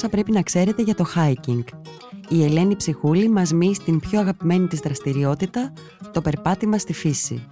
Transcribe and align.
όσα 0.00 0.08
πρέπει 0.08 0.32
να 0.32 0.42
ξέρετε 0.42 0.82
για 0.82 0.94
το 0.94 1.04
hiking. 1.16 1.64
Η 2.28 2.44
Ελένη 2.44 2.76
Ψυχούλη 2.76 3.28
μας 3.28 3.52
μοιεί 3.52 3.74
στην 3.74 4.00
πιο 4.00 4.20
αγαπημένη 4.20 4.66
της 4.66 4.80
δραστηριότητα, 4.80 5.72
το 6.12 6.20
περπάτημα 6.20 6.78
στη 6.78 6.92
φύση. 6.92 7.46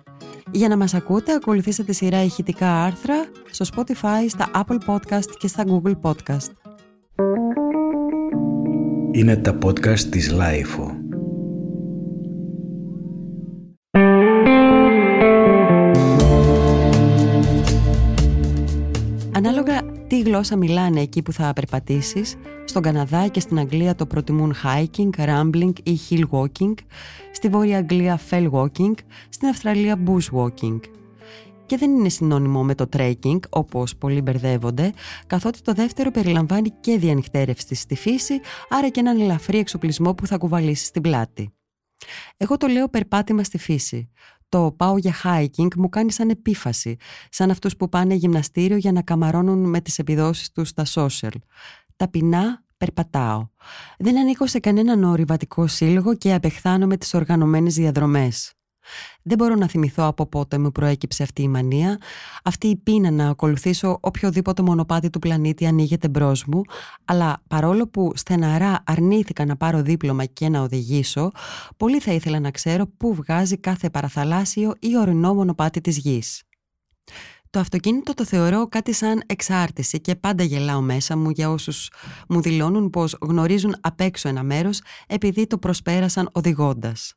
Για 0.51 0.69
να 0.69 0.77
μας 0.77 0.95
ακούτε, 0.95 1.33
ακολουθήστε 1.33 1.83
τη 1.83 1.93
σειρά 1.93 2.23
ηχητικά 2.23 2.85
άρθρα 2.85 3.15
στο 3.51 3.67
Spotify, 3.75 4.29
στα 4.29 4.51
Apple 4.55 4.79
Podcast 4.87 5.31
και 5.39 5.49
στα 5.49 5.65
Google 5.67 5.95
Podcast. 6.03 6.51
Είναι 9.11 9.37
τα 9.37 9.59
podcast 9.63 10.01
της 10.01 10.35
Lifeo. 10.35 11.08
Τι 20.09 20.21
γλώσσα 20.21 20.57
μιλάνε 20.57 21.01
εκεί 21.01 21.23
που 21.23 21.33
θα 21.33 21.53
περπατήσεις, 21.53 22.37
στον 22.65 22.83
Καναδά 22.83 23.29
και 23.29 23.41
στην 23.41 23.59
Αγγλία 23.59 23.95
το 23.95 24.07
προτιμούν 24.07 24.55
hiking, 24.65 25.11
rambling 25.17 25.73
ή 25.83 25.99
hill 26.11 26.25
walking, 26.31 26.75
στη 27.33 27.49
Βόρεια 27.49 27.79
Αγγλία 27.79 28.21
fell 28.31 28.51
walking, 28.51 28.95
στην 29.29 29.49
Αυστραλία 29.49 30.03
bushwalking. 30.07 30.81
Και 31.67 31.77
δεν 31.77 31.91
είναι 31.91 32.09
συνώνυμο 32.09 32.63
με 32.65 32.75
το 32.75 32.89
trekking, 32.97 33.39
όπως 33.49 33.97
πολλοί 33.97 34.21
μπερδεύονται, 34.21 34.93
καθότι 35.27 35.61
το 35.61 35.73
δεύτερο 35.73 36.11
περιλαμβάνει 36.11 36.71
και 36.81 36.99
διανυχτέρευση 36.99 37.75
στη 37.75 37.95
φύση, 37.95 38.41
άρα 38.69 38.89
και 38.89 39.01
έναν 39.01 39.21
ελαφρύ 39.21 39.59
εξοπλισμό 39.59 40.15
που 40.15 40.27
θα 40.27 40.37
κουβαλήσεις 40.37 40.87
στην 40.87 41.03
πλάτη. 41.03 41.53
Εγώ 42.37 42.57
το 42.57 42.67
λέω 42.67 42.89
περπάτημα 42.89 43.43
στη 43.45 43.59
φύση 43.59 44.11
το 44.49 44.75
πάω 44.77 44.99
για 44.99 45.15
hiking 45.25 45.75
μου 45.77 45.89
κάνει 45.89 46.13
σαν 46.13 46.31
επίφαση, 46.31 46.97
σαν 47.31 47.51
αυτούς 47.51 47.77
που 47.77 47.89
πάνε 47.89 48.15
γυμναστήριο 48.15 48.77
για 48.77 48.93
να 48.93 49.03
καμαρώνουν 49.03 49.69
με 49.69 49.81
τις 49.81 49.99
επιδόσεις 49.99 50.51
τους 50.51 50.69
στα 50.69 50.85
social. 50.95 51.35
Ταπεινά 51.97 52.65
περπατάω. 52.77 53.49
Δεν 53.99 54.19
ανήκω 54.19 54.47
σε 54.47 54.59
κανέναν 54.59 55.05
ορειβατικό 55.05 55.67
σύλλογο 55.67 56.15
και 56.15 56.35
απεχθάνω 56.35 56.87
τις 56.87 57.15
οργανωμένες 57.15 57.75
διαδρομές. 57.75 58.58
Δεν 59.23 59.39
μπορώ 59.39 59.55
να 59.55 59.69
θυμηθώ 59.69 60.07
από 60.07 60.27
πότε 60.27 60.59
μου 60.59 60.73
προέκυψε 60.73 61.23
αυτή 61.23 61.43
η 61.43 61.49
μανία, 61.49 61.99
αυτή 62.45 62.67
η 62.67 62.77
πείνα 62.77 63.11
να 63.11 63.29
ακολουθήσω 63.29 63.99
οποιοδήποτε 64.01 64.63
μονοπάτι 64.63 65.11
του 65.11 65.19
πλανήτη 65.19 65.67
ανοίγεται 65.67 66.09
μπρος 66.09 66.45
μου, 66.45 66.63
αλλά 67.05 67.43
παρόλο 67.49 67.89
που 67.89 68.13
στεναρά 68.15 68.83
αρνήθηκα 68.87 69.45
να 69.45 69.57
πάρω 69.57 69.83
δίπλωμα 69.83 70.25
και 70.25 70.49
να 70.49 70.61
οδηγήσω, 70.61 71.31
πολύ 71.77 72.01
θα 72.01 72.13
ήθελα 72.13 72.41
να 72.41 72.51
ξέρω 72.51 72.87
πού 72.97 73.15
βγάζει 73.15 73.59
κάθε 73.59 73.91
παραθαλάσσιο 73.91 74.75
ή 74.79 74.97
ορεινό 74.97 75.35
μονοπάτι 75.35 75.81
της 75.81 75.99
γης. 75.99 76.43
Το 77.51 77.59
αυτοκίνητο 77.59 78.15
το 78.15 78.25
θεωρώ 78.25 78.69
κάτι 78.69 78.93
σαν 78.93 79.23
εξάρτηση 79.27 80.01
και 80.01 80.15
πάντα 80.15 80.45
γελάω 80.45 80.81
μέσα 80.81 81.17
μου 81.17 81.31
για 81.31 81.51
όσους 81.51 81.91
μου 82.29 82.41
δηλώνουν 82.41 82.91
πως 82.91 83.17
γνωρίζουν 83.21 83.77
απ' 83.81 84.01
έξω 84.01 84.29
ένα 84.29 84.43
μέρος 84.43 84.81
επειδή 85.07 85.47
το 85.47 85.59
προσπέρασαν 85.59 86.29
οδηγώντας. 86.33 87.15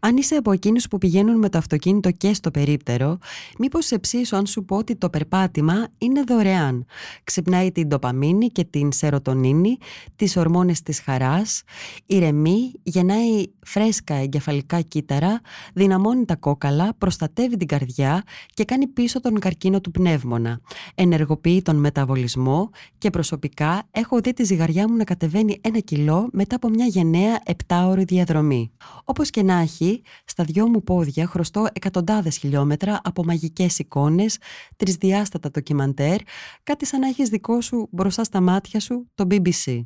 Αν 0.00 0.16
είσαι 0.16 0.34
από 0.34 0.52
εκείνους 0.52 0.88
που 0.88 0.98
πηγαίνουν 0.98 1.38
με 1.38 1.48
το 1.48 1.58
αυτοκίνητο 1.58 2.10
και 2.10 2.34
στο 2.34 2.50
περίπτερο, 2.50 3.18
μήπως 3.58 3.86
σε 3.86 3.98
ψήσω 3.98 4.36
αν 4.36 4.46
σου 4.46 4.64
πω 4.64 4.76
ότι 4.76 4.96
το 4.96 5.10
περπάτημα 5.10 5.88
είναι 5.98 6.22
δωρεάν. 6.22 6.84
Ξυπνάει 7.24 7.72
την 7.72 7.88
ντοπαμίνη 7.88 8.48
και 8.48 8.64
την 8.64 8.92
σερωτονίνη, 8.92 9.78
τις 10.16 10.36
ορμόνες 10.36 10.82
της 10.82 11.00
χαράς, 11.00 11.62
ηρεμεί, 12.06 12.72
γεννάει 12.82 13.44
φρέσκα 13.60 14.14
εγκεφαλικά 14.14 14.80
κύτταρα, 14.80 15.40
δυναμώνει 15.74 16.24
τα 16.24 16.36
κόκαλα, 16.36 16.94
προστατεύει 16.98 17.56
την 17.56 17.66
καρδιά 17.66 18.22
και 18.54 18.64
κάνει 18.64 18.86
πίσω 18.86 19.20
τον 19.20 19.38
καρκίνο 19.38 19.80
του 19.80 19.90
πνεύμονα. 19.90 20.60
Ενεργοποιεί 20.94 21.62
τον 21.62 21.76
μεταβολισμό 21.76 22.70
και 22.98 23.10
προσωπικά 23.10 23.82
έχω 23.90 24.20
δει 24.20 24.32
τη 24.32 24.44
ζυγαριά 24.44 24.88
μου 24.88 24.96
να 24.96 25.04
κατεβαίνει 25.04 25.58
ένα 25.60 25.78
κιλό 25.78 26.28
μετά 26.32 26.56
από 26.56 26.68
μια 26.68 26.86
γενναία 26.86 27.40
επτάωρη 27.44 28.04
διαδρομή. 28.04 28.70
Όπως 29.04 29.30
και 29.30 29.42
να 29.42 29.54
έχει, 29.54 29.89
στα 30.24 30.44
δυο 30.44 30.68
μου 30.68 30.82
πόδια 30.82 31.26
χρωστώ 31.26 31.66
εκατοντάδες 31.72 32.36
χιλιόμετρα 32.36 33.00
από 33.04 33.24
μαγικές 33.24 33.78
εικόνες, 33.78 34.38
τρισδιάστατα 34.76 35.50
ντοκιμαντέρ, 35.50 36.16
κάτι 36.62 36.86
σαν 36.86 37.00
να 37.00 37.08
έχεις 37.08 37.28
δικό 37.28 37.60
σου 37.60 37.88
μπροστά 37.90 38.24
στα 38.24 38.40
μάτια 38.40 38.80
σου 38.80 39.06
το 39.14 39.26
BBC. 39.30 39.80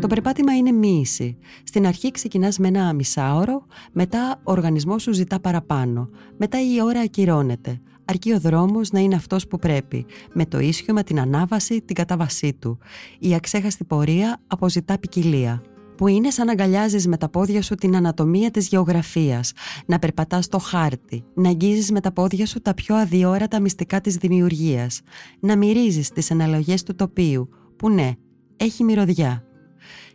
Το 0.00 0.14
περπάτημα 0.14 0.56
είναι 0.56 0.72
μοίηση. 0.72 1.38
Στην 1.64 1.86
αρχή 1.86 2.10
ξεκινάς 2.10 2.58
με 2.58 2.68
ένα 2.68 2.92
μισάωρο, 2.92 3.66
μετά 3.92 4.40
ο 4.44 4.52
οργανισμός 4.52 5.02
σου 5.02 5.12
ζητά 5.12 5.40
παραπάνω. 5.40 6.10
Μετά 6.36 6.58
η 6.60 6.82
ώρα 6.82 7.00
ακυρώνεται 7.00 7.80
αρκεί 8.08 8.32
ο 8.32 8.40
δρόμος 8.40 8.90
να 8.90 9.00
είναι 9.00 9.14
αυτός 9.14 9.46
που 9.46 9.58
πρέπει, 9.58 10.06
με 10.32 10.46
το 10.46 10.58
ίσιομα, 10.58 11.02
την 11.02 11.20
ανάβαση, 11.20 11.82
την 11.82 11.94
κατάβασή 11.94 12.52
του. 12.52 12.78
Η 13.18 13.34
αξέχαστη 13.34 13.84
πορεία 13.84 14.40
αποζητά 14.46 14.98
ποικιλία 14.98 15.62
που 15.96 16.06
είναι 16.06 16.30
σαν 16.30 16.46
να 16.46 16.52
αγκαλιάζεις 16.52 17.06
με 17.06 17.16
τα 17.16 17.28
πόδια 17.28 17.62
σου 17.62 17.74
την 17.74 17.96
ανατομία 17.96 18.50
της 18.50 18.68
γεωγραφίας, 18.68 19.52
να 19.86 19.98
περπατάς 19.98 20.48
το 20.48 20.58
χάρτη, 20.58 21.24
να 21.34 21.48
αγγίζεις 21.48 21.90
με 21.90 22.00
τα 22.00 22.12
πόδια 22.12 22.46
σου 22.46 22.60
τα 22.60 22.74
πιο 22.74 22.96
αδιόρατα 22.96 23.60
μυστικά 23.60 24.00
της 24.00 24.16
δημιουργίας, 24.16 25.00
να 25.40 25.56
μυρίζεις 25.56 26.10
τις 26.10 26.30
αναλογές 26.30 26.82
του 26.82 26.94
τοπίου, 26.94 27.48
που 27.76 27.90
ναι, 27.90 28.12
έχει 28.56 28.84
μυρωδιά 28.84 29.47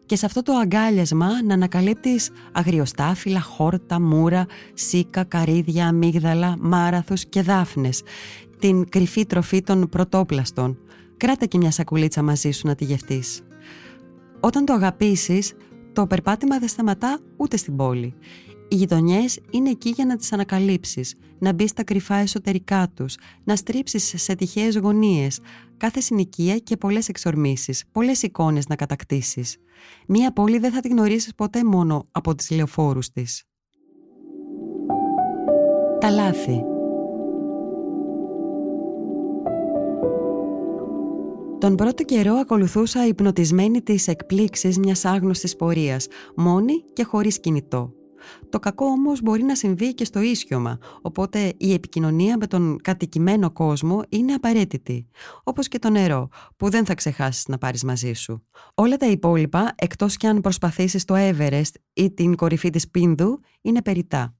και 0.05 0.15
σε 0.15 0.25
αυτό 0.25 0.41
το 0.41 0.53
αγκάλιασμα 0.53 1.43
να 1.43 1.53
ανακαλύπτεις 1.53 2.29
αγριοστάφυλλα, 2.51 3.41
χόρτα, 3.41 4.01
μούρα, 4.01 4.45
σίκα, 4.73 5.23
καρύδια, 5.23 5.87
αμύγδαλα, 5.87 6.55
μάραθους 6.59 7.25
και 7.25 7.41
δάφνες, 7.41 8.01
την 8.59 8.89
κρυφή 8.89 9.25
τροφή 9.25 9.61
των 9.61 9.89
πρωτόπλαστων. 9.89 10.77
Κράτα 11.17 11.45
και 11.45 11.57
μια 11.57 11.71
σακουλίτσα 11.71 12.21
μαζί 12.21 12.51
σου 12.51 12.67
να 12.67 12.75
τη 12.75 12.85
γευτείς. 12.85 13.41
Όταν 14.39 14.65
το 14.65 14.73
αγαπήσεις, 14.73 15.53
το 15.93 16.07
περπάτημα 16.07 16.59
δεν 16.59 16.67
σταματά 16.67 17.19
ούτε 17.37 17.57
στην 17.57 17.75
πόλη. 17.75 18.13
Οι 18.67 18.75
γειτονιές 18.75 19.39
είναι 19.49 19.69
εκεί 19.69 19.89
για 19.89 20.05
να 20.05 20.15
τις 20.15 20.33
ανακαλύψεις, 20.33 21.15
να 21.39 21.53
μπεις 21.53 21.69
στα 21.69 21.83
κρυφά 21.83 22.15
εσωτερικά 22.15 22.91
τους, 22.93 23.15
να 23.43 23.55
στρίψεις 23.55 24.13
σε 24.15 24.35
τυχαίες 24.35 24.77
γωνίες, 24.77 25.39
κάθε 25.83 25.99
συνοικία 25.99 26.57
και 26.57 26.77
πολλές 26.77 27.09
εξορμήσεις, 27.09 27.83
πολλές 27.91 28.23
εικόνες 28.23 28.67
να 28.67 28.75
κατακτήσεις. 28.75 29.57
Μία 30.07 30.33
πόλη 30.33 30.57
δεν 30.57 30.71
θα 30.71 30.79
τη 30.79 30.88
γνωρίσεις 30.88 31.35
ποτέ 31.35 31.63
μόνο 31.63 32.07
από 32.11 32.35
τις 32.35 32.51
λεωφόρους 32.51 33.09
της. 33.11 33.44
Τα 35.99 36.09
λάθη 36.09 36.63
Τον 41.59 41.75
πρώτο 41.75 42.03
καιρό 42.03 42.33
ακολουθούσα 42.33 43.07
υπνοτισμένη 43.07 43.81
τις 43.81 44.07
εκπλήξεις 44.07 44.77
μιας 44.77 45.05
άγνωστης 45.05 45.55
πορείας, 45.55 46.07
μόνη 46.35 46.83
και 46.94 47.03
χωρίς 47.03 47.39
κινητό. 47.39 47.94
Το 48.50 48.59
κακό 48.59 48.85
όμως 48.85 49.22
μπορεί 49.22 49.44
να 49.44 49.56
συμβεί 49.56 49.94
και 49.94 50.06
στο 50.06 50.22
ίσιωμα, 50.22 50.78
οπότε 51.01 51.53
η 51.57 51.73
επικοινωνία 51.73 52.38
με 52.38 52.47
τον 52.47 52.78
κατοικημένο 52.81 53.51
κόσμο 53.51 54.01
είναι 54.09 54.34
απαραίτητη. 54.34 55.07
Όπως 55.44 55.67
και 55.67 55.79
το 55.79 55.89
νερό, 55.89 56.28
που 56.57 56.69
δεν 56.69 56.85
θα 56.85 56.94
ξεχάσεις 56.95 57.47
να 57.47 57.57
πάρεις 57.57 57.83
μαζί 57.83 58.13
σου. 58.13 58.45
Όλα 58.73 58.97
τα 58.97 59.06
υπόλοιπα, 59.06 59.73
εκτός 59.75 60.17
κι 60.17 60.28
αν 60.28 60.41
προσπαθήσεις 60.41 61.06
το 61.06 61.16
Everest 61.17 61.72
ή 61.94 62.12
την 62.12 62.35
κορυφή 62.35 62.69
της 62.69 62.89
Πίνδου, 62.89 63.39
είναι 63.62 63.81
περιτά. 63.81 64.35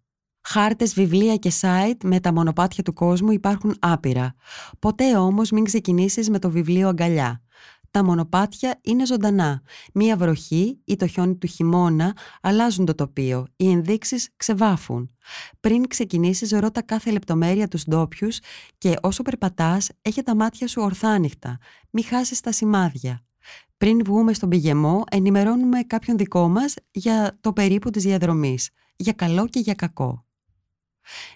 Χάρτες, 0.48 0.94
βιβλία 0.94 1.36
και 1.36 1.52
site 1.62 2.04
με 2.04 2.20
τα 2.20 2.34
μονοπάτια 2.34 2.84
του 2.84 2.94
κόσμου 2.94 3.32
υπάρχουν 3.32 3.76
άπειρα. 3.80 4.34
Ποτέ 4.80 5.18
όμως 5.18 5.52
μην 5.52 5.64
ξεκινήσεις 5.64 6.30
με 6.30 6.40
το 6.40 6.50
βιβλίο 6.50 6.88
αγκαλιά. 6.88 7.43
Τα 7.94 8.04
μονοπάτια 8.04 8.80
είναι 8.82 9.06
ζωντανά. 9.06 9.62
Μία 9.94 10.18
βροχή 10.18 10.80
ή 10.86 10.96
το 10.96 11.08
χιόνι 11.08 11.36
του 11.36 11.48
χειμώνα 11.48 12.16
αλλάζουν 12.42 12.86
το 12.86 12.96
τοπίο. 12.96 13.48
Οι 13.56 13.70
ενδείξεις 13.70 14.30
ξεβάφουν. 14.36 15.16
Πριν 15.60 15.88
ξεκινήσεις, 15.88 16.52
ρώτα 16.52 16.82
κάθε 16.82 17.12
λεπτομέρεια 17.12 17.68
του 17.68 17.80
ντόπιου 17.90 18.28
και 18.78 18.96
όσο 19.02 19.22
περπατάς, 19.24 19.90
έχει 20.02 20.24
τα 20.24 20.36
μάτια 20.36 20.68
σου 20.68 20.82
ορθάνυχτα. 20.82 21.58
Μη 21.90 22.02
χάσεις 22.02 22.40
τα 22.40 22.52
σημάδια. 22.52 23.26
Πριν 23.78 24.04
βγούμε 24.06 24.34
στον 24.34 24.50
πηγεμό, 24.50 25.04
ενημερώνουμε 25.12 25.84
κάποιον 25.84 26.18
δικό 26.18 26.48
μας 26.48 26.74
για 26.92 27.38
το 27.42 27.54
περίπου 27.54 27.90
της 27.90 28.04
διαδρομής. 28.04 28.70
Για 28.96 29.14
καλό 29.14 29.48
και 29.48 29.60
για 29.60 29.74
κακό. 29.74 30.26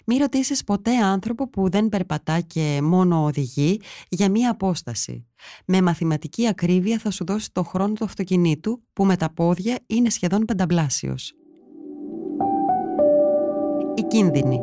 Μη 0.04 0.16
ρωτήσεις 0.16 0.64
ποτέ 0.64 0.96
άνθρωπο 0.96 1.48
που 1.48 1.70
δεν 1.70 1.88
περπατά 1.88 2.40
και 2.40 2.80
μόνο 2.82 3.24
οδηγεί 3.24 3.80
για 4.08 4.30
μία 4.30 4.50
απόσταση. 4.50 5.26
Με 5.64 5.82
μαθηματική 5.82 6.46
ακρίβεια 6.46 6.98
θα 6.98 7.10
σου 7.10 7.24
δώσει 7.24 7.52
το 7.52 7.62
χρόνο 7.62 7.92
του 7.92 8.04
αυτοκινήτου 8.04 8.82
που 8.92 9.04
με 9.04 9.16
τα 9.16 9.30
πόδια 9.30 9.78
είναι 9.86 10.10
σχεδόν 10.10 10.44
πενταπλάσιος. 10.44 11.32
Η 13.94 14.02
κίνδυνη 14.02 14.60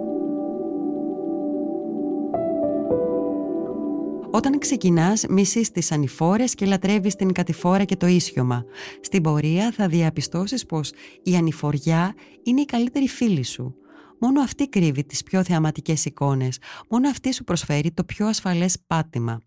Όταν 4.35 4.59
ξεκινάς, 4.59 5.25
μισείς 5.29 5.71
τις 5.71 5.91
ανηφόρες 5.91 6.55
και 6.55 6.65
λατρεύεις 6.65 7.15
την 7.15 7.31
κατηφόρα 7.31 7.83
και 7.83 7.95
το 7.95 8.07
ίσιωμα. 8.07 8.65
Στην 9.01 9.21
πορεία 9.21 9.71
θα 9.71 9.87
διαπιστώσεις 9.87 10.65
πως 10.65 10.91
η 11.23 11.35
ανηφοριά 11.35 12.13
είναι 12.43 12.61
η 12.61 12.65
καλύτερη 12.65 13.07
φίλη 13.07 13.43
σου. 13.43 13.75
Μόνο 14.19 14.41
αυτή 14.41 14.69
κρύβει 14.69 15.05
τις 15.05 15.23
πιο 15.23 15.43
θεαματικές 15.43 16.05
εικόνες. 16.05 16.59
Μόνο 16.89 17.09
αυτή 17.09 17.33
σου 17.33 17.43
προσφέρει 17.43 17.91
το 17.91 18.03
πιο 18.03 18.27
ασφαλές 18.27 18.77
πάτημα. 18.87 19.39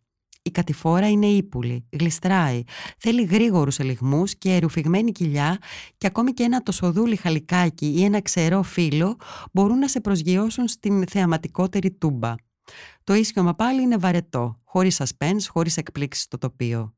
Η 0.43 0.51
κατηφόρα 0.51 1.11
είναι 1.11 1.27
ύπουλη, 1.27 1.87
γλιστράει, 1.93 2.63
θέλει 2.99 3.25
γρήγορους 3.25 3.79
ελιγμούς 3.79 4.35
και 4.35 4.59
ρουφηγμένη 4.59 5.13
κοιλιά 5.13 5.59
και 5.99 6.07
ακόμη 6.07 6.33
και 6.33 6.43
ένα 6.43 6.63
τοσοδούλι 6.63 7.17
χαλικάκι 7.17 7.87
ή 7.87 8.05
ένα 8.05 8.23
ξερό 8.23 8.63
φύλλο 8.63 9.17
μπορούν 9.53 9.79
να 9.79 9.89
σε 9.89 10.01
προσγειώσουν 10.01 10.69
στην 10.69 11.07
θεαματικότερη 11.07 11.91
τούμπα. 11.91 12.35
Το 13.05 13.15
ίσιωμα 13.15 13.55
πάλι 13.55 13.83
είναι 13.83 13.97
βαρετό, 13.97 14.61
χωρίς 14.65 15.03
suspense, 15.03 15.43
χωρίς 15.49 15.77
εκπλήξεις 15.77 16.23
στο 16.23 16.39
τοπίο. 16.39 16.95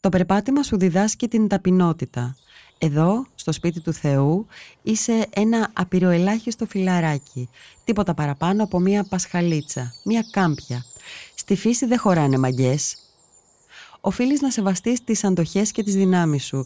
Το 0.00 0.08
περπάτημα 0.08 0.62
σου 0.62 0.78
διδάσκει 0.78 1.28
την 1.28 1.48
ταπεινότητα. 1.48 2.36
Εδώ, 2.84 3.26
στο 3.34 3.52
σπίτι 3.52 3.80
του 3.80 3.92
Θεού, 3.92 4.46
είσαι 4.82 5.26
ένα 5.30 5.70
απειροελάχιστο 5.72 6.66
φιλαράκι. 6.66 7.48
Τίποτα 7.84 8.14
παραπάνω 8.14 8.62
από 8.62 8.78
μία 8.78 9.04
πασχαλίτσα, 9.08 9.94
μία 10.04 10.24
κάμπια. 10.30 10.84
Στη 11.34 11.56
φύση 11.56 11.86
δεν 11.86 11.98
χωράνε 11.98 12.38
μαγκές. 12.38 12.96
Οφείλεις 14.00 14.40
να 14.40 14.50
σεβαστείς 14.50 15.04
τις 15.04 15.24
αντοχές 15.24 15.72
και 15.72 15.82
τις 15.82 15.94
δυνάμεις 15.94 16.44
σου. 16.44 16.64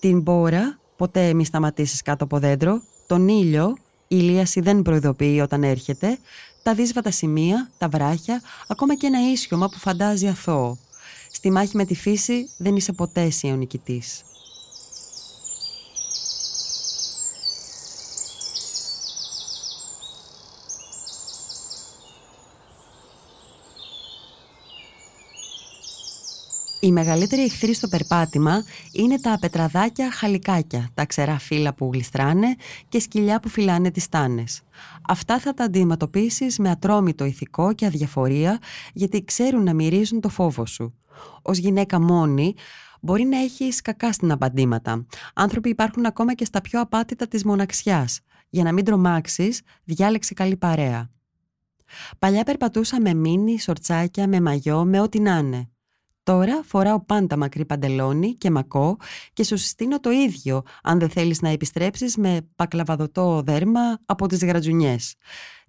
Την 0.00 0.20
μπόρα, 0.20 0.78
ποτέ 0.96 1.32
μη 1.32 1.44
σταματήσεις 1.44 2.02
κάτω 2.02 2.24
από 2.24 2.38
δέντρο. 2.38 2.82
Τον 3.06 3.28
ήλιο, 3.28 3.76
η 4.00 4.06
ηλίαση 4.08 4.60
δεν 4.60 4.82
προειδοποιεί 4.82 5.40
όταν 5.42 5.62
έρχεται 5.62 6.18
τα 6.62 6.74
δύσβατα 6.74 7.10
σημεία, 7.10 7.70
τα 7.78 7.88
βράχια, 7.88 8.42
ακόμα 8.68 8.94
και 8.96 9.06
ένα 9.06 9.30
ίσιωμα 9.30 9.68
που 9.68 9.78
φαντάζει 9.78 10.28
αθώο. 10.28 10.78
Στη 11.32 11.50
μάχη 11.50 11.76
με 11.76 11.84
τη 11.84 11.94
φύση 11.94 12.50
δεν 12.56 12.76
είσαι 12.76 12.92
ποτέ 12.92 13.22
εσύ 13.22 13.48
Η 26.86 26.92
μεγαλύτερη 26.92 27.42
εχθρή 27.42 27.74
στο 27.74 27.88
περπάτημα 27.88 28.64
είναι 28.92 29.20
τα 29.20 29.38
πετραδάκια 29.40 30.10
χαλικάκια, 30.12 30.88
τα 30.94 31.06
ξερά 31.06 31.38
φύλλα 31.38 31.74
που 31.74 31.90
γλιστράνε 31.92 32.56
και 32.88 33.00
σκυλιά 33.00 33.40
που 33.40 33.48
φυλάνε 33.48 33.90
τις 33.90 34.08
τάνες. 34.08 34.62
Αυτά 35.08 35.38
θα 35.38 35.54
τα 35.54 35.64
αντιμετωπίσεις 35.64 36.58
με 36.58 36.70
ατρόμητο 36.70 37.24
ηθικό 37.24 37.72
και 37.72 37.86
αδιαφορία 37.86 38.58
γιατί 38.92 39.24
ξέρουν 39.24 39.62
να 39.62 39.74
μυρίζουν 39.74 40.20
το 40.20 40.28
φόβο 40.28 40.66
σου. 40.66 40.94
Ως 41.42 41.58
γυναίκα 41.58 42.00
μόνη 42.00 42.54
μπορεί 43.00 43.24
να 43.24 43.38
έχεις 43.38 43.80
κακά 43.80 44.12
στην 44.12 44.32
απαντήματα. 44.32 45.06
Άνθρωποι 45.34 45.68
υπάρχουν 45.68 46.06
ακόμα 46.06 46.34
και 46.34 46.44
στα 46.44 46.60
πιο 46.60 46.80
απάτητα 46.80 47.28
της 47.28 47.44
μοναξιάς. 47.44 48.20
Για 48.48 48.64
να 48.64 48.72
μην 48.72 48.84
τρομάξεις, 48.84 49.62
διάλεξε 49.84 50.34
καλή 50.34 50.56
παρέα. 50.56 51.10
Παλιά 52.18 52.44
περπατούσα 52.44 53.00
με 53.00 53.14
μίνι, 53.14 53.60
σορτσάκια, 53.60 54.28
με 54.28 54.40
μαγιό, 54.40 54.84
με 54.84 55.00
ό,τι 55.00 55.20
να 55.20 55.38
είναι. 55.38 55.70
Τώρα 56.26 56.62
φοράω 56.64 57.00
πάντα 57.00 57.36
μακρύ 57.36 57.64
παντελόνι 57.64 58.34
και 58.34 58.50
μακό 58.50 58.96
και 59.32 59.44
σου 59.44 59.56
συστήνω 59.56 60.00
το 60.00 60.10
ίδιο 60.10 60.62
αν 60.82 60.98
δεν 60.98 61.08
θέλεις 61.08 61.42
να 61.42 61.48
επιστρέψεις 61.48 62.16
με 62.16 62.48
πακλαβαδοτό 62.56 63.42
δέρμα 63.44 63.98
από 64.04 64.26
τις 64.26 64.44
γρατζουνιές. 64.44 65.14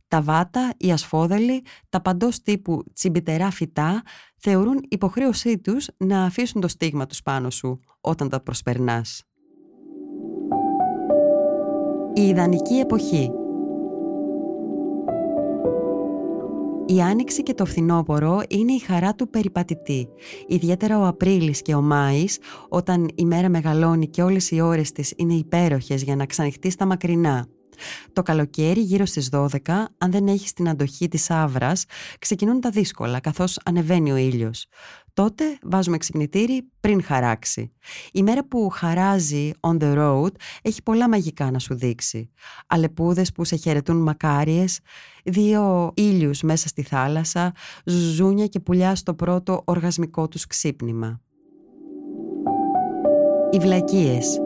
Τα 0.07 0.21
βάτα, 0.21 0.73
οι 0.77 0.91
ασφόδελοι, 0.91 1.63
τα 1.89 2.01
παντός 2.01 2.41
τύπου 2.41 2.83
τσιμπιτερά 2.93 3.51
φυτά 3.51 4.03
θεωρούν 4.37 4.85
υποχρέωσή 4.89 5.57
τους 5.57 5.87
να 5.97 6.23
αφήσουν 6.23 6.61
το 6.61 6.67
στίγμα 6.67 7.05
τους 7.05 7.21
πάνω 7.21 7.49
σου 7.49 7.79
όταν 8.01 8.29
τα 8.29 8.39
προσπερνάς. 8.39 9.23
Η 12.13 12.21
ιδανική 12.27 12.73
εποχή 12.73 13.31
Η 16.89 17.01
άνοιξη 17.01 17.43
και 17.43 17.53
το 17.53 17.65
φθινόπωρο 17.65 18.41
είναι 18.49 18.71
η 18.71 18.79
χαρά 18.79 19.15
του 19.15 19.29
περιπατητή. 19.29 20.07
Ιδιαίτερα 20.47 20.99
ο 20.99 21.07
Απρίλης 21.07 21.61
και 21.61 21.75
ο 21.75 21.81
Μάης, 21.81 22.37
όταν 22.69 23.09
η 23.15 23.25
μέρα 23.25 23.49
μεγαλώνει 23.49 24.07
και 24.07 24.23
όλες 24.23 24.51
οι 24.51 24.61
ώρες 24.61 24.91
της 24.91 25.13
είναι 25.15 25.33
υπέροχες 25.33 26.03
για 26.03 26.15
να 26.15 26.25
ξανοιχτεί 26.25 26.69
στα 26.69 26.85
μακρινά. 26.85 27.47
Το 28.13 28.21
καλοκαίρι 28.21 28.81
γύρω 28.81 29.05
στις 29.05 29.29
12, 29.29 29.47
αν 29.97 30.11
δεν 30.11 30.27
έχεις 30.27 30.53
την 30.53 30.69
αντοχή 30.69 31.07
της 31.07 31.29
άβρας, 31.29 31.85
ξεκινούν 32.19 32.61
τα 32.61 32.69
δύσκολα 32.69 33.19
καθώς 33.19 33.59
ανεβαίνει 33.65 34.11
ο 34.11 34.15
ήλιος. 34.15 34.67
Τότε 35.17 35.57
βάζουμε 35.63 35.97
ξυπνητήρι 35.97 36.69
πριν 36.79 37.03
χαράξει. 37.03 37.71
Η 38.11 38.23
μέρα 38.23 38.47
που 38.47 38.69
χαράζει 38.69 39.51
on 39.59 39.77
the 39.79 39.97
road 39.97 40.31
έχει 40.61 40.83
πολλά 40.83 41.09
μαγικά 41.09 41.51
να 41.51 41.59
σου 41.59 41.75
δείξει. 41.75 42.29
Αλεπούδες 42.67 43.31
που 43.31 43.43
σε 43.43 43.55
χαιρετούν 43.55 43.97
μακάριες, 44.01 44.79
δύο 45.23 45.91
ήλιους 45.95 46.41
μέσα 46.41 46.67
στη 46.67 46.81
θάλασσα, 46.81 47.51
ζουζούνια 47.85 48.47
και 48.47 48.59
πουλιά 48.59 48.95
στο 48.95 49.13
πρώτο 49.13 49.61
οργασμικό 49.65 50.27
τους 50.27 50.47
ξύπνημα. 50.47 51.21
Οι 53.51 53.57
βλακίες 53.57 54.39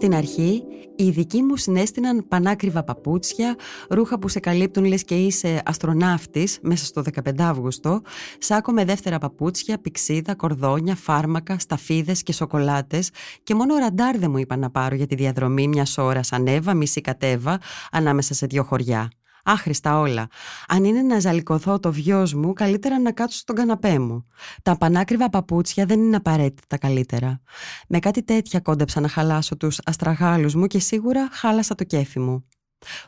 Στην 0.00 0.14
αρχή, 0.14 0.62
οι 0.96 1.04
ειδικοί 1.04 1.42
μου 1.42 1.56
συνέστηναν 1.56 2.28
πανάκριβα 2.28 2.84
παπούτσια, 2.84 3.56
ρούχα 3.90 4.18
που 4.18 4.28
σε 4.28 4.40
καλύπτουν 4.40 4.84
λες 4.84 5.04
και 5.04 5.14
είσαι 5.14 5.62
αστροναύτης 5.64 6.58
μέσα 6.62 6.84
στο 6.84 7.02
15 7.24 7.30
Αύγουστο, 7.38 8.00
σάκο 8.38 8.72
με 8.72 8.84
δεύτερα 8.84 9.18
παπούτσια, 9.18 9.78
πηξίδα, 9.78 10.34
κορδόνια, 10.34 10.94
φάρμακα, 10.96 11.58
σταφίδες 11.58 12.22
και 12.22 12.32
σοκολάτες 12.32 13.10
και 13.42 13.54
μόνο 13.54 13.76
ραντάρ 13.76 14.18
δεν 14.18 14.30
μου 14.30 14.38
είπαν 14.38 14.58
να 14.58 14.70
πάρω 14.70 14.94
για 14.94 15.06
τη 15.06 15.14
διαδρομή 15.14 15.68
μιας 15.68 15.98
ώρας 15.98 16.32
ανέβα, 16.32 16.74
μισή 16.74 17.00
κατέβα, 17.00 17.60
ανάμεσα 17.90 18.34
σε 18.34 18.46
δύο 18.46 18.62
χωριά. 18.62 19.10
Άχρηστα 19.44 19.98
όλα. 19.98 20.28
Αν 20.68 20.84
είναι 20.84 21.02
να 21.02 21.18
ζαλικωθώ 21.18 21.80
το 21.80 21.92
βιός 21.92 22.34
μου, 22.34 22.52
καλύτερα 22.52 22.98
να 22.98 23.12
κάτσω 23.12 23.38
στον 23.38 23.56
καναπέ 23.56 23.98
μου. 23.98 24.26
Τα 24.62 24.76
πανάκριβα 24.76 25.30
παπούτσια 25.30 25.86
δεν 25.86 26.00
είναι 26.00 26.16
απαραίτητα 26.16 26.62
τα 26.68 26.78
καλύτερα. 26.78 27.40
Με 27.88 27.98
κάτι 27.98 28.22
τέτοια 28.22 28.60
κόντεψα 28.60 29.00
να 29.00 29.08
χαλάσω 29.08 29.56
τους 29.56 29.80
αστραγάλους 29.84 30.54
μου 30.54 30.66
και 30.66 30.78
σίγουρα 30.78 31.28
χάλασα 31.32 31.74
το 31.74 31.84
κέφι 31.84 32.18
μου. 32.18 32.44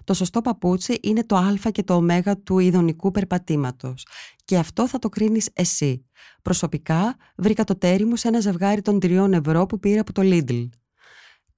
Το 0.04 0.14
σωστό 0.14 0.40
παπούτσι 0.40 0.98
είναι 1.02 1.24
το 1.24 1.36
α 1.36 1.70
και 1.72 1.82
το 1.82 1.94
ω 1.94 2.36
του 2.44 2.58
ειδονικού 2.58 3.10
περπατήματος 3.10 4.06
και 4.44 4.58
αυτό 4.58 4.88
θα 4.88 4.98
το 4.98 5.08
κρίνεις 5.08 5.48
εσύ. 5.52 6.06
Προσωπικά 6.42 7.16
βρήκα 7.36 7.64
το 7.64 7.78
τέρι 7.78 8.04
μου 8.04 8.16
σε 8.16 8.28
ένα 8.28 8.40
ζευγάρι 8.40 8.82
των 8.82 9.00
τριών 9.00 9.32
ευρώ 9.32 9.66
που 9.66 9.78
πήρα 9.78 10.00
από 10.00 10.12
το 10.12 10.22
Lidl. 10.24 10.68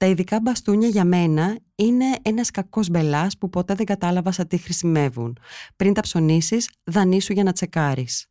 Τα 0.05 0.11
ειδικά 0.11 0.41
μπαστούνια 0.41 0.89
για 0.89 1.05
μένα 1.05 1.59
είναι 1.75 2.05
ένας 2.23 2.51
κακός 2.51 2.89
μπελάς 2.89 3.39
που 3.39 3.51
ποτέ 3.51 3.75
δεν 3.75 3.87
κατάλαβα 3.87 4.33
σαν 4.33 4.47
τι 4.47 4.57
χρησιμεύουν. 4.57 5.39
Πριν 5.77 5.93
τα 5.93 6.01
ψωνίσεις, 6.01 6.71
δανείσου 6.85 7.33
για 7.33 7.43
να 7.43 7.53
τσεκάρεις. 7.53 8.27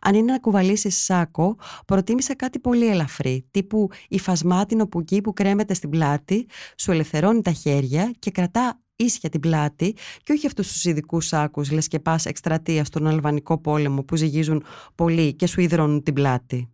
Αν 0.00 0.14
είναι 0.14 0.32
να 0.32 0.38
κουβαλήσεις 0.38 1.04
σάκο, 1.04 1.56
προτίμησα 1.86 2.36
κάτι 2.36 2.58
πολύ 2.58 2.86
ελαφρύ, 2.86 3.48
τύπου 3.50 3.88
υφασμάτινο 4.08 4.86
πουκί 4.86 5.20
που 5.20 5.32
κρέμεται 5.32 5.74
στην 5.74 5.90
πλάτη, 5.90 6.46
σου 6.76 6.90
ελευθερώνει 6.90 7.42
τα 7.42 7.52
χέρια 7.52 8.10
και 8.18 8.30
κρατά 8.30 8.80
ίσια 8.96 9.28
την 9.28 9.40
πλάτη 9.40 9.96
και 10.22 10.32
όχι 10.32 10.46
αυτούς 10.46 10.72
τους 10.72 10.84
ειδικούς 10.84 11.26
σάκους, 11.26 11.70
λες 11.70 11.88
και 11.88 12.00
πας 12.00 12.26
εκστρατεία 12.26 12.84
στον 12.84 13.06
Αλβανικό 13.06 13.58
πόλεμο 13.58 14.02
που 14.02 14.16
ζυγίζουν 14.16 14.64
πολύ 14.94 15.34
και 15.34 15.46
σου 15.46 15.60
υδρώνουν 15.60 16.02
την 16.02 16.14
πλάτη 16.14 16.70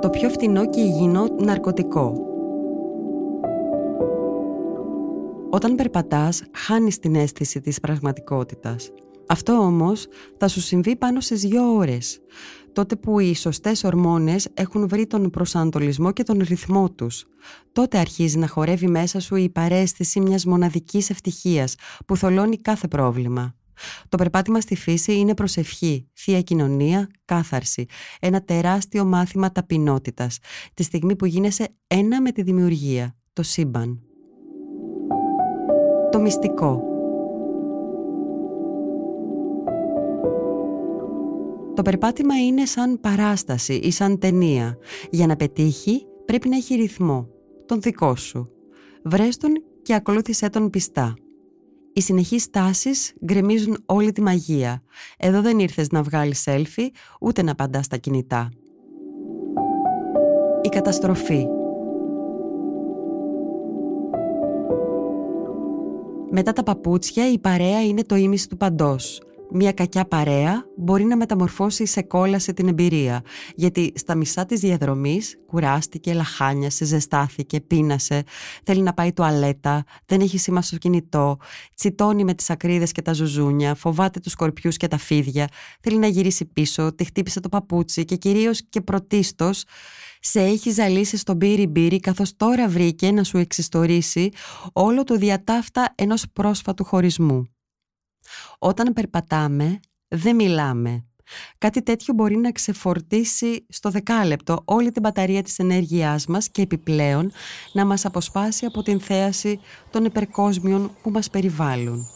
το 0.00 0.10
πιο 0.10 0.28
φτηνό 0.28 0.70
και 0.70 0.80
υγιεινό 0.80 1.26
ναρκωτικό. 1.38 2.26
Όταν 5.50 5.74
περπατάς, 5.74 6.42
χάνεις 6.52 6.98
την 6.98 7.14
αίσθηση 7.14 7.60
της 7.60 7.80
πραγματικότητας. 7.80 8.90
Αυτό 9.26 9.52
όμως 9.52 10.06
θα 10.38 10.48
σου 10.48 10.60
συμβεί 10.60 10.96
πάνω 10.96 11.20
στις 11.20 11.40
δύο 11.40 11.74
ώρες, 11.74 12.20
τότε 12.72 12.96
που 12.96 13.18
οι 13.18 13.34
σωστές 13.34 13.84
ορμόνες 13.84 14.48
έχουν 14.54 14.88
βρει 14.88 15.06
τον 15.06 15.30
προσανατολισμό 15.30 16.12
και 16.12 16.22
τον 16.22 16.38
ρυθμό 16.48 16.90
τους. 16.90 17.24
Τότε 17.72 17.98
αρχίζει 17.98 18.38
να 18.38 18.48
χορεύει 18.48 18.88
μέσα 18.88 19.20
σου 19.20 19.36
η 19.36 19.48
παρέστηση 19.48 20.20
μιας 20.20 20.44
μοναδικής 20.44 21.10
ευτυχίας 21.10 21.74
που 22.06 22.16
θολώνει 22.16 22.56
κάθε 22.56 22.88
πρόβλημα. 22.88 23.54
Το 24.08 24.16
περπάτημα 24.16 24.60
στη 24.60 24.76
φύση 24.76 25.16
είναι 25.16 25.34
προσευχή, 25.34 26.08
θεία 26.14 26.42
κοινωνία, 26.42 27.08
κάθαρση. 27.24 27.86
Ένα 28.20 28.44
τεράστιο 28.44 29.04
μάθημα 29.04 29.52
ταπεινότητας. 29.52 30.38
Τη 30.74 30.82
στιγμή 30.82 31.16
που 31.16 31.26
γίνεσαι 31.26 31.68
ένα 31.86 32.20
με 32.20 32.32
τη 32.32 32.42
δημιουργία, 32.42 33.16
το 33.32 33.42
σύμπαν. 33.42 34.00
Το 36.10 36.20
μυστικό. 36.20 36.94
Το 41.74 41.82
περπάτημα 41.82 42.44
είναι 42.44 42.64
σαν 42.64 43.00
παράσταση 43.00 43.74
ή 43.74 43.90
σαν 43.90 44.18
ταινία. 44.18 44.78
Για 45.10 45.26
να 45.26 45.36
πετύχει 45.36 46.06
πρέπει 46.24 46.48
να 46.48 46.56
έχει 46.56 46.74
ρυθμό, 46.74 47.28
τον 47.66 47.80
δικό 47.80 48.16
σου. 48.16 48.50
Βρες 49.02 49.36
τον 49.36 49.52
και 49.82 49.94
ακολούθησέ 49.94 50.48
τον 50.48 50.70
πιστά. 50.70 51.14
Οι 51.96 52.00
συνεχείς 52.00 52.42
στάσεις 52.42 53.14
γκρεμίζουν 53.24 53.76
όλη 53.86 54.12
τη 54.12 54.22
μαγεία. 54.22 54.82
Εδώ 55.18 55.40
δεν 55.40 55.58
ήρθες 55.58 55.90
να 55.90 56.02
βγάλεις 56.02 56.44
selfie, 56.46 56.88
ούτε 57.20 57.42
να 57.42 57.54
παντάς 57.54 57.84
στα 57.84 57.96
κινητά. 57.96 58.48
Η 60.62 60.68
καταστροφή. 60.68 61.46
Μετά 66.30 66.52
τα 66.52 66.62
παπούτσια 66.62 67.30
η 67.30 67.38
παρέα 67.38 67.84
είναι 67.84 68.02
το 68.02 68.14
ίμιση 68.14 68.48
του 68.48 68.56
παντός 68.56 69.20
μια 69.50 69.72
κακιά 69.72 70.04
παρέα 70.04 70.64
μπορεί 70.76 71.04
να 71.04 71.16
μεταμορφώσει 71.16 71.86
σε 71.86 72.02
κόλαση 72.02 72.52
την 72.52 72.68
εμπειρία, 72.68 73.22
γιατί 73.54 73.92
στα 73.94 74.14
μισά 74.14 74.46
της 74.46 74.60
διαδρομής 74.60 75.38
κουράστηκε, 75.46 76.12
λαχάνιασε, 76.12 76.84
ζεστάθηκε, 76.84 77.60
πείνασε, 77.60 78.22
θέλει 78.64 78.82
να 78.82 78.94
πάει 78.94 79.12
τουαλέτα, 79.12 79.84
δεν 80.06 80.20
έχει 80.20 80.38
σήμα 80.38 80.62
στο 80.62 80.76
κινητό, 80.76 81.36
τσιτώνει 81.74 82.24
με 82.24 82.34
τις 82.34 82.50
ακρίδες 82.50 82.92
και 82.92 83.02
τα 83.02 83.12
ζουζούνια, 83.12 83.74
φοβάται 83.74 84.20
τους 84.20 84.32
σκορπιούς 84.32 84.76
και 84.76 84.88
τα 84.88 84.98
φίδια, 84.98 85.48
θέλει 85.80 85.98
να 85.98 86.06
γυρίσει 86.06 86.44
πίσω, 86.44 86.94
τη 86.94 87.04
χτύπησε 87.04 87.40
το 87.40 87.48
παπούτσι 87.48 88.04
και 88.04 88.16
κυρίως 88.16 88.62
και 88.68 88.80
πρωτίστως 88.80 89.64
σε 90.20 90.40
έχει 90.40 90.70
ζαλίσει 90.70 91.16
στον 91.16 91.36
μπύρι 91.36 91.66
μπύρι 91.66 92.00
καθώς 92.00 92.36
τώρα 92.36 92.68
βρήκε 92.68 93.10
να 93.10 93.24
σου 93.24 93.38
εξιστορήσει 93.38 94.30
όλο 94.72 95.04
το 95.04 95.16
διατάφτα 95.16 95.92
ενός 95.94 96.24
πρόσφατου 96.32 96.84
χωρισμού. 96.84 97.55
Όταν 98.58 98.92
περπατάμε, 98.92 99.80
δεν 100.08 100.34
μιλάμε. 100.34 101.04
Κάτι 101.58 101.82
τέτοιο 101.82 102.14
μπορεί 102.14 102.36
να 102.36 102.52
ξεφορτίσει 102.52 103.66
στο 103.68 103.90
δεκάλεπτο 103.90 104.62
όλη 104.64 104.92
την 104.92 105.02
μπαταρία 105.02 105.42
της 105.42 105.58
ενέργειάς 105.58 106.26
μας 106.26 106.48
και 106.48 106.62
επιπλέον 106.62 107.32
να 107.72 107.84
μας 107.84 108.04
αποσπάσει 108.04 108.66
από 108.66 108.82
την 108.82 109.00
θέαση 109.00 109.60
των 109.90 110.04
υπερκόσμιων 110.04 110.96
που 111.02 111.10
μας 111.10 111.30
περιβάλλουν. 111.30 112.06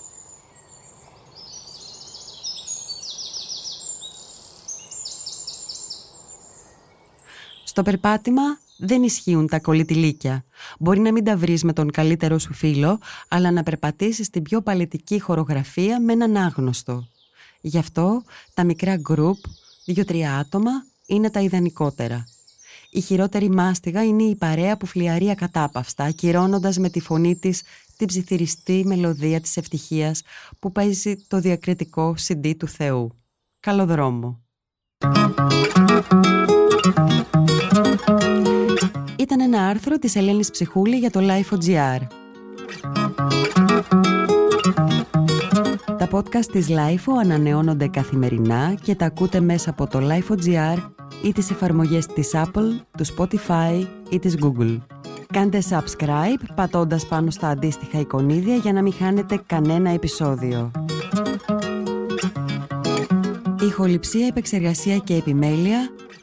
Στο 7.65 7.83
περπάτημα 7.83 8.43
δεν 8.81 9.03
ισχύουν 9.03 9.47
τα 9.47 9.61
κολλητηλίκια. 9.61 10.45
Μπορεί 10.79 11.01
να 11.01 11.13
μην 11.13 11.25
τα 11.25 11.37
βρεις 11.37 11.63
με 11.65 11.73
τον 11.73 11.91
καλύτερο 11.91 12.39
σου 12.39 12.55
φίλο, 12.55 12.99
αλλά 13.29 13.51
να 13.51 13.63
περπατήσεις 13.63 14.31
την 14.31 14.43
πιο 14.43 14.63
παλαιτική 14.63 15.21
χορογραφία 15.21 16.01
με 16.01 16.13
έναν 16.13 16.37
άγνωστο. 16.37 17.09
Γι' 17.61 17.79
αυτό 17.79 18.23
τα 18.55 18.65
μικρά 18.65 18.97
γκρουπ, 18.97 19.39
δύο-τρία 19.85 20.37
άτομα, 20.37 20.71
είναι 21.07 21.31
τα 21.31 21.41
ιδανικότερα. 21.41 22.25
Η 22.91 23.01
χειρότερη 23.01 23.51
μάστιγα 23.51 24.05
είναι 24.05 24.23
η 24.23 24.37
παρέα 24.37 24.77
που 24.77 24.87
φλιαρεί 24.87 25.31
ακατάπαυστα, 25.31 26.05
ακυρώνοντας 26.05 26.79
με 26.79 26.89
τη 26.89 27.01
φωνή 27.01 27.37
της 27.37 27.63
την 27.97 28.07
ψιθυριστή 28.07 28.83
μελωδία 28.87 29.41
της 29.41 29.57
ευτυχίας 29.57 30.23
που 30.59 30.73
παίζει 30.73 31.17
το 31.29 31.41
διακριτικό 31.41 32.15
CD 32.29 32.55
του 32.59 32.69
Θεού. 32.69 33.13
Καλό 33.61 33.87
δρόμο! 33.87 34.41
Ήταν 39.21 39.41
ένα 39.41 39.67
άρθρο 39.67 39.99
της 39.99 40.17
Ελένης 40.17 40.51
Ψυχούλη 40.51 40.97
για 40.97 41.11
το 41.11 41.21
Life.gr. 41.23 42.01
Τα 45.99 46.09
podcast 46.13 46.47
της 46.53 46.67
Life 46.69 47.13
ανανεώνονται 47.21 47.89
καθημερινά 47.89 48.75
και 48.83 48.95
τα 48.95 49.07
ακούτε 49.07 49.41
μέσα 49.41 49.71
από 49.71 49.87
το 49.87 49.99
Life.gr 50.03 50.91
ή 51.23 51.33
τις 51.33 51.51
εφαρμογές 51.51 52.07
της 52.07 52.31
Apple, 52.35 52.81
του 52.97 53.07
Spotify 53.17 53.87
ή 54.11 54.19
της 54.19 54.37
Google. 54.43 54.79
Κάντε 55.33 55.63
subscribe 55.71 56.45
πατώντας 56.55 57.07
πάνω 57.07 57.31
στα 57.31 57.49
αντίστοιχα 57.49 57.99
εικονίδια 57.99 58.55
για 58.55 58.73
να 58.73 58.83
μην 58.83 58.93
χάνετε 58.93 59.41
κανένα 59.47 59.91
επεισόδιο. 59.91 60.71
Ηχοληψία, 63.63 64.27
επεξεργασία 64.27 64.97
και 64.97 65.15
επιμέλεια, 65.15 65.91